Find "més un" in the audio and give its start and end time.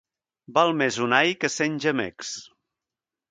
0.77-1.13